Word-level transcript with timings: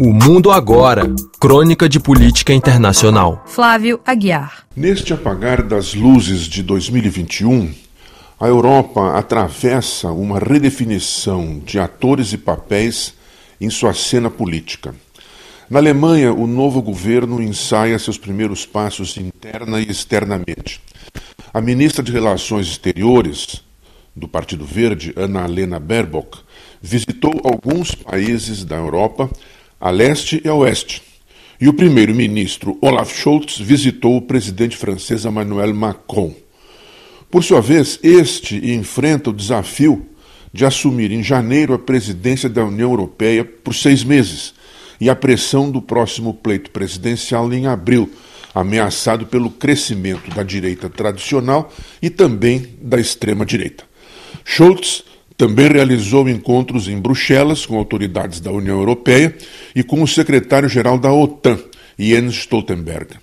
O 0.00 0.12
Mundo 0.12 0.52
Agora 0.52 1.12
Crônica 1.40 1.88
de 1.88 1.98
Política 1.98 2.52
Internacional. 2.52 3.42
Flávio 3.46 3.98
Aguiar. 4.06 4.64
Neste 4.76 5.12
apagar 5.12 5.60
das 5.60 5.92
luzes 5.92 6.42
de 6.42 6.62
2021, 6.62 7.74
a 8.38 8.46
Europa 8.46 9.18
atravessa 9.18 10.12
uma 10.12 10.38
redefinição 10.38 11.60
de 11.66 11.80
atores 11.80 12.32
e 12.32 12.38
papéis 12.38 13.12
em 13.60 13.68
sua 13.70 13.92
cena 13.92 14.30
política. 14.30 14.94
Na 15.68 15.80
Alemanha, 15.80 16.32
o 16.32 16.46
novo 16.46 16.80
governo 16.80 17.42
ensaia 17.42 17.98
seus 17.98 18.16
primeiros 18.16 18.64
passos 18.64 19.16
interna 19.16 19.80
e 19.80 19.90
externamente. 19.90 20.80
A 21.52 21.60
ministra 21.60 22.04
de 22.04 22.12
Relações 22.12 22.68
Exteriores 22.68 23.64
do 24.14 24.28
Partido 24.28 24.64
Verde, 24.64 25.12
Ana-Helena 25.16 25.80
Baerbock, 25.80 26.38
visitou 26.80 27.40
alguns 27.42 27.96
países 27.96 28.64
da 28.64 28.76
Europa 28.76 29.28
a 29.80 29.90
leste 29.90 30.40
e 30.44 30.48
a 30.48 30.54
oeste. 30.54 31.02
E 31.60 31.68
o 31.68 31.72
primeiro-ministro 31.72 32.78
Olaf 32.80 33.12
Scholz 33.12 33.58
visitou 33.58 34.16
o 34.16 34.22
presidente 34.22 34.76
francês 34.76 35.24
Emmanuel 35.24 35.74
Macron. 35.74 36.34
Por 37.30 37.44
sua 37.44 37.60
vez, 37.60 37.98
este 38.02 38.72
enfrenta 38.72 39.30
o 39.30 39.34
desafio 39.34 40.06
de 40.52 40.64
assumir 40.64 41.12
em 41.12 41.22
janeiro 41.22 41.74
a 41.74 41.78
presidência 41.78 42.48
da 42.48 42.64
União 42.64 42.90
Europeia 42.90 43.44
por 43.44 43.74
seis 43.74 44.02
meses 44.02 44.54
e 45.00 45.10
a 45.10 45.16
pressão 45.16 45.70
do 45.70 45.82
próximo 45.82 46.32
pleito 46.32 46.70
presidencial 46.70 47.52
em 47.52 47.66
abril, 47.66 48.10
ameaçado 48.54 49.26
pelo 49.26 49.50
crescimento 49.50 50.30
da 50.30 50.42
direita 50.42 50.88
tradicional 50.88 51.72
e 52.00 52.08
também 52.08 52.66
da 52.80 52.98
extrema-direita. 52.98 53.84
Scholz 54.44 55.04
também 55.38 55.68
realizou 55.68 56.28
encontros 56.28 56.88
em 56.88 56.98
Bruxelas 56.98 57.64
com 57.64 57.78
autoridades 57.78 58.40
da 58.40 58.50
União 58.50 58.76
Europeia 58.76 59.34
e 59.72 59.84
com 59.84 60.02
o 60.02 60.08
secretário-geral 60.08 60.98
da 60.98 61.12
OTAN, 61.12 61.60
Jens 61.96 62.34
Stoltenberg. 62.34 63.14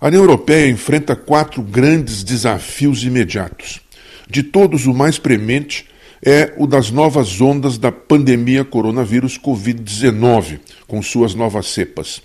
A 0.00 0.08
União 0.08 0.22
Europeia 0.22 0.68
enfrenta 0.68 1.14
quatro 1.14 1.62
grandes 1.62 2.24
desafios 2.24 3.04
imediatos. 3.04 3.80
De 4.28 4.42
todos, 4.42 4.86
o 4.86 4.92
mais 4.92 5.16
premente 5.16 5.86
é 6.20 6.52
o 6.56 6.66
das 6.66 6.90
novas 6.90 7.40
ondas 7.40 7.78
da 7.78 7.92
pandemia 7.92 8.64
coronavírus 8.64 9.38
Covid-19, 9.38 10.58
com 10.88 11.00
suas 11.00 11.36
novas 11.36 11.68
cepas. 11.68 12.20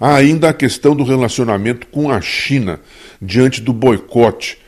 Há 0.00 0.14
ainda 0.14 0.48
a 0.48 0.54
questão 0.54 0.96
do 0.96 1.04
relacionamento 1.04 1.86
com 1.88 2.10
a 2.10 2.18
China, 2.22 2.80
diante 3.20 3.60
do 3.60 3.74
boicote 3.74 4.63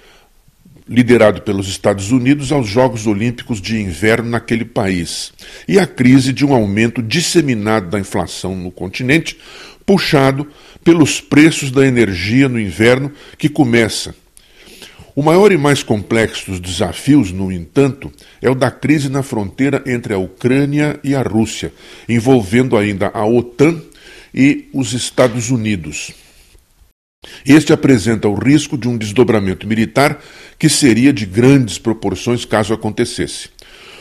liderado 0.89 1.42
pelos 1.42 1.69
Estados 1.69 2.12
Unidos 2.12 2.53
aos 2.53 2.69
Jogos 2.69 3.06
Olímpicos 3.06 3.61
de 3.61 3.81
Inverno 3.81 4.31
naquele 4.31 4.65
país, 4.65 5.33
e 5.67 5.79
a 5.79 5.87
crise 5.87 6.33
de 6.33 6.45
um 6.47 6.55
aumento 6.55 7.03
disseminado 7.03 7.91
da 7.91 7.98
inflação 7.98 8.55
no 8.55 8.70
continente, 8.70 9.37
puxado 9.84 10.47
pelos 10.84 11.20
preços 11.20 11.70
da 11.70 11.87
energia 11.87 12.48
no 12.48 12.61
inverno 12.61 13.12
que 13.37 13.48
começa. 13.48 14.14
O 15.14 15.23
maior 15.23 15.51
e 15.51 15.57
mais 15.57 15.83
complexo 15.83 16.51
dos 16.51 16.61
desafios, 16.61 17.33
no 17.33 17.51
entanto, 17.51 18.12
é 18.42 18.51
o 18.51 18.55
da 18.55 18.70
crise 18.70 19.09
na 19.09 19.23
fronteira 19.23 19.83
entre 19.87 20.12
a 20.12 20.19
Ucrânia 20.19 21.01
e 21.03 21.14
a 21.14 21.23
Rússia, 21.23 21.73
envolvendo 22.09 22.77
ainda 22.77 23.11
a 23.14 23.25
OTAN 23.25 23.81
e 24.34 24.69
os 24.75 24.92
Estados 24.92 25.51
Unidos. 25.51 26.12
Este 27.44 27.72
apresenta 27.72 28.28
o 28.28 28.34
risco 28.34 28.77
de 28.77 28.88
um 28.88 28.96
desdobramento 28.96 29.66
militar 29.66 30.22
que 30.58 30.69
seria 30.69 31.12
de 31.12 31.27
grandes 31.27 31.78
proporções 31.78 32.44
caso 32.44 32.72
acontecesse. 32.72 33.48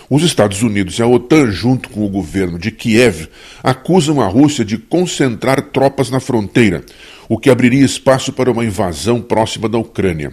Os 0.10 0.22
Estados 0.24 0.62
Unidos 0.62 1.00
e 1.00 1.02
a 1.02 1.08
OTAN, 1.08 1.52
junto 1.52 1.90
com 1.90 2.06
o 2.06 2.10
governo 2.10 2.60
de 2.60 2.70
Kiev, 2.70 3.28
acusam 3.64 4.22
a 4.22 4.28
Rússia 4.28 4.64
de 4.64 4.78
concentrar 4.78 5.62
tropas 5.70 6.12
na 6.12 6.20
fronteira, 6.20 6.84
o 7.28 7.40
que 7.40 7.50
abriria 7.50 7.84
espaço 7.84 8.32
para 8.32 8.52
uma 8.52 8.64
invasão 8.64 9.20
próxima 9.20 9.68
da 9.68 9.80
Ucrânia. 9.80 10.32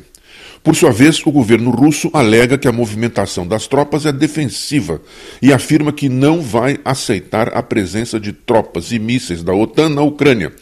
Por 0.62 0.76
sua 0.76 0.92
vez, 0.92 1.20
o 1.26 1.32
governo 1.32 1.70
russo 1.70 2.08
alega 2.12 2.56
que 2.56 2.68
a 2.68 2.72
movimentação 2.72 3.46
das 3.46 3.66
tropas 3.66 4.06
é 4.06 4.12
defensiva 4.12 5.00
e 5.40 5.52
afirma 5.52 5.92
que 5.92 6.08
não 6.08 6.40
vai 6.40 6.78
aceitar 6.84 7.48
a 7.56 7.62
presença 7.62 8.20
de 8.20 8.32
tropas 8.32 8.92
e 8.92 8.98
mísseis 8.98 9.42
da 9.42 9.52
OTAN 9.52 9.88
na 9.88 10.02
Ucrânia, 10.02 10.52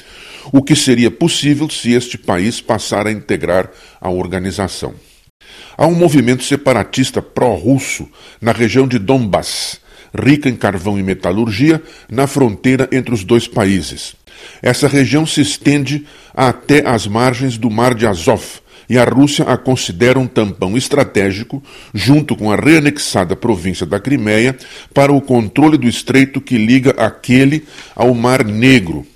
o 0.52 0.62
que 0.62 0.74
seria 0.76 1.10
possível 1.10 1.68
se 1.68 1.92
este 1.92 2.16
país 2.16 2.60
passar 2.60 3.06
a 3.06 3.12
integrar 3.12 3.70
a 4.00 4.10
organização. 4.10 4.94
Há 5.76 5.86
um 5.86 5.94
movimento 5.94 6.44
separatista 6.44 7.22
pró-russo 7.22 8.08
na 8.40 8.52
região 8.52 8.86
de 8.86 8.98
Donbass, 8.98 9.80
rica 10.14 10.48
em 10.48 10.56
carvão 10.56 10.98
e 10.98 11.02
metalurgia, 11.02 11.82
na 12.10 12.26
fronteira 12.26 12.88
entre 12.92 13.14
os 13.14 13.24
dois 13.24 13.46
países. 13.46 14.14
Essa 14.62 14.88
região 14.88 15.24
se 15.26 15.40
estende 15.40 16.06
até 16.34 16.86
as 16.86 17.06
margens 17.06 17.56
do 17.56 17.70
Mar 17.70 17.94
de 17.94 18.06
Azov, 18.06 18.60
e 18.90 18.98
a 18.98 19.04
Rússia 19.04 19.44
a 19.44 19.56
considera 19.56 20.18
um 20.18 20.26
tampão 20.26 20.76
estratégico, 20.76 21.62
junto 21.94 22.34
com 22.34 22.50
a 22.50 22.56
reanexada 22.56 23.36
província 23.36 23.86
da 23.86 24.00
Crimeia, 24.00 24.56
para 24.92 25.12
o 25.12 25.20
controle 25.20 25.78
do 25.78 25.88
estreito 25.88 26.40
que 26.40 26.58
liga 26.58 26.90
aquele 26.98 27.64
ao 27.94 28.12
Mar 28.12 28.44
Negro, 28.44 29.06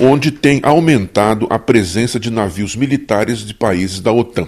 onde 0.00 0.30
tem 0.30 0.60
aumentado 0.62 1.46
a 1.50 1.58
presença 1.58 2.20
de 2.20 2.30
navios 2.30 2.76
militares 2.76 3.40
de 3.40 3.54
países 3.54 4.00
da 4.00 4.12
OTAN. 4.12 4.46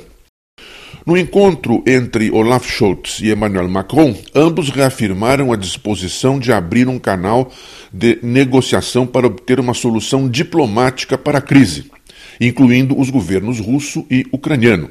No 1.06 1.16
encontro 1.16 1.82
entre 1.86 2.30
Olaf 2.30 2.68
Scholz 2.68 3.20
e 3.20 3.30
Emmanuel 3.30 3.68
Macron, 3.68 4.14
ambos 4.34 4.68
reafirmaram 4.68 5.52
a 5.52 5.56
disposição 5.56 6.38
de 6.38 6.52
abrir 6.52 6.86
um 6.86 6.98
canal 6.98 7.50
de 7.90 8.18
negociação 8.22 9.06
para 9.06 9.26
obter 9.26 9.58
uma 9.58 9.72
solução 9.72 10.28
diplomática 10.28 11.16
para 11.16 11.38
a 11.38 11.40
crise, 11.40 11.90
incluindo 12.38 12.98
os 12.98 13.08
governos 13.08 13.58
russo 13.58 14.04
e 14.10 14.26
ucraniano. 14.30 14.90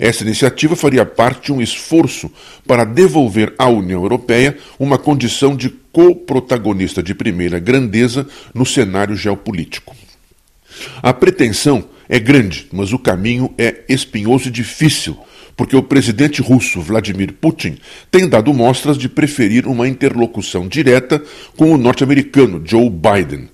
Essa 0.00 0.24
iniciativa 0.24 0.74
faria 0.74 1.04
parte 1.04 1.46
de 1.46 1.52
um 1.52 1.60
esforço 1.60 2.30
para 2.66 2.84
devolver 2.84 3.52
à 3.58 3.68
União 3.68 4.02
Europeia 4.02 4.56
uma 4.78 4.96
condição 4.96 5.54
de 5.54 5.68
co-protagonista 5.92 7.02
de 7.02 7.14
primeira 7.14 7.58
grandeza 7.58 8.26
no 8.54 8.64
cenário 8.64 9.14
geopolítico. 9.14 9.94
A 11.02 11.12
pretensão 11.12 11.84
é 12.08 12.18
grande, 12.18 12.66
mas 12.72 12.94
o 12.94 12.98
caminho 12.98 13.52
é 13.58 13.84
espinhoso 13.90 14.48
e 14.48 14.50
difícil, 14.50 15.18
porque 15.54 15.76
o 15.76 15.82
presidente 15.82 16.40
russo 16.40 16.80
Vladimir 16.80 17.34
Putin 17.34 17.76
tem 18.10 18.26
dado 18.26 18.54
mostras 18.54 18.96
de 18.96 19.06
preferir 19.06 19.66
uma 19.66 19.86
interlocução 19.86 20.66
direta 20.66 21.22
com 21.58 21.74
o 21.74 21.76
norte-americano 21.76 22.62
Joe 22.64 22.88
Biden. 22.88 23.50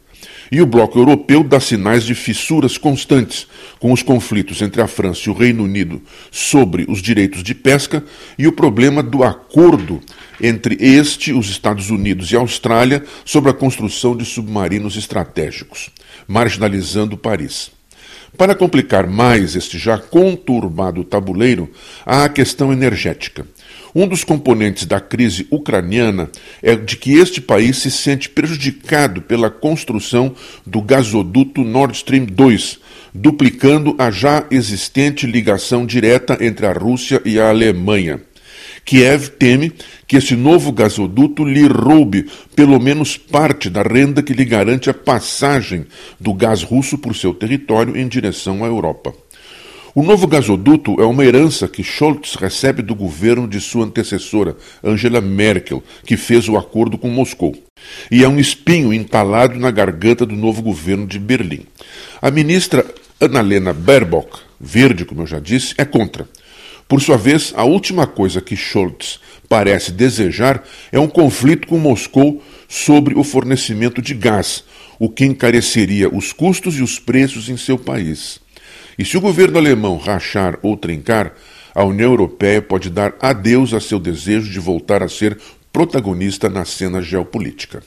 E 0.51 0.61
o 0.61 0.67
bloco 0.67 0.99
europeu 0.99 1.43
dá 1.43 1.59
sinais 1.59 2.05
de 2.05 2.15
fissuras 2.15 2.79
constantes, 2.79 3.47
com 3.79 3.93
os 3.93 4.03
conflitos 4.03 4.63
entre 4.63 4.81
a 4.81 4.87
França 4.87 5.23
e 5.27 5.31
o 5.31 5.35
Reino 5.35 5.65
Unido 5.65 6.01
sobre 6.31 6.87
os 6.89 7.03
direitos 7.03 7.43
de 7.43 7.55
pesca 7.55 8.05
e 8.39 8.47
o 8.47 8.53
problema 8.53 9.03
do 9.03 9.23
acordo 9.23 10.01
entre 10.41 10.77
este, 10.81 11.33
os 11.33 11.49
Estados 11.49 11.91
Unidos 11.91 12.31
e 12.31 12.37
a 12.37 12.41
Austrália 12.41 13.05
sobre 13.25 13.51
a 13.51 13.55
construção 13.55 14.17
de 14.17 14.25
submarinos 14.25 14.97
estratégicos, 14.97 15.91
marginalizando 16.27 17.17
Paris. 17.17 17.76
Para 18.37 18.55
complicar 18.55 19.07
mais 19.07 19.57
este 19.57 19.79
já 19.79 19.97
conturbado 19.97 21.03
tabuleiro, 21.03 21.71
há 22.05 22.25
a 22.25 22.29
questão 22.29 22.71
energética. 22.71 23.47
Um 23.95 24.07
dos 24.07 24.25
componentes 24.25 24.85
da 24.85 25.01
crise 25.01 25.47
ucraniana 25.51 26.29
é 26.63 26.77
de 26.77 26.99
que 26.99 27.15
este 27.15 27.41
país 27.41 27.79
se 27.79 27.91
sente 27.91 28.29
prejudicado 28.29 29.23
pela 29.23 29.49
construção 29.49 30.35
do 30.67 30.83
gasoduto 30.83 31.63
Nord 31.63 31.97
Stream 31.97 32.27
2, 32.27 32.79
duplicando 33.15 33.95
a 33.99 34.11
já 34.11 34.45
existente 34.51 35.27
ligação 35.27 35.87
direta 35.87 36.37
entre 36.39 36.67
a 36.67 36.73
Rússia 36.73 37.23
e 37.25 37.41
a 37.41 37.49
Alemanha. 37.49 38.26
Kiev 38.87 39.31
teme 39.31 39.73
que 40.07 40.17
esse 40.17 40.37
novo 40.37 40.71
gasoduto 40.71 41.45
lhe 41.45 41.67
roube 41.67 42.31
pelo 42.55 42.79
menos 42.79 43.17
parte 43.17 43.69
da 43.69 43.83
renda 43.83 44.23
que 44.23 44.33
lhe 44.33 44.45
garante 44.45 44.89
a 44.89 44.95
passagem 44.95 45.87
do 46.21 46.33
gás 46.33 46.63
russo 46.63 46.97
por 46.97 47.17
seu 47.17 47.35
território 47.35 47.97
em 47.97 48.07
direção 48.07 48.65
à 48.65 48.69
Europa. 48.69 49.13
O 49.93 50.05
novo 50.05 50.29
gasoduto 50.29 51.01
é 51.01 51.05
uma 51.05 51.25
herança 51.25 51.67
que 51.67 51.83
Scholz 51.83 52.37
recebe 52.37 52.81
do 52.81 52.95
governo 52.95 53.49
de 53.49 53.61
sua 53.61 53.87
antecessora, 53.87 54.57
Angela 54.85 55.21
Merkel, 55.21 55.83
que 56.05 56.17
fez 56.17 56.49
o 56.49 56.57
acordo 56.57 56.97
com 56.97 57.09
Moscou. 57.09 57.57
E 58.09 58.23
é 58.23 58.29
um 58.29 58.39
espinho 58.39 58.93
entalado 58.93 59.59
na 59.59 59.73
garganta 59.73 60.25
do 60.25 60.37
novo 60.37 60.63
governo 60.63 61.09
de 61.09 61.19
Berlim. 61.19 61.67
A 62.23 62.31
ministra 62.31 62.87
Annalena 63.21 63.73
Baerbock, 63.73 64.39
verde, 64.61 65.05
como 65.05 65.23
eu 65.23 65.27
já 65.27 65.41
disse, 65.41 65.75
é 65.77 65.85
contra. 65.85 66.29
Por 66.89 67.03
sua 67.03 67.17
vez, 67.17 67.53
a 67.57 67.65
última 67.65 68.07
coisa 68.07 68.41
que 68.41 68.57
Scholz 68.57 69.19
parece 69.49 69.91
desejar 69.91 70.63
é 70.93 71.01
um 71.01 71.09
conflito 71.09 71.67
com 71.67 71.79
Moscou 71.79 72.43
sobre 72.69 73.19
o 73.19 73.25
fornecimento 73.25 74.01
de 74.01 74.15
gás, 74.15 74.63
o 74.99 75.09
que 75.09 75.25
encareceria 75.25 76.09
os 76.09 76.33
custos 76.33 76.79
e 76.79 76.83
os 76.83 77.01
preços 77.01 77.49
em 77.49 77.57
seu 77.57 77.77
país. 77.77 78.41
E 78.97 79.05
se 79.05 79.17
o 79.17 79.21
governo 79.21 79.59
alemão 79.59 79.99
rachar 79.99 80.59
ou 80.63 80.77
trincar, 80.77 81.35
a 81.75 81.85
União 81.85 82.11
Europeia 82.11 82.63
pode 82.63 82.89
dar 82.89 83.15
adeus 83.21 83.75
a 83.75 83.81
seu 83.81 83.99
desejo 83.99 84.51
de 84.51 84.61
voltar 84.61 85.03
a 85.03 85.09
ser 85.09 85.39
protagonista 85.73 86.49
na 86.49 86.65
cena 86.65 87.03
geopolítica. 87.03 87.83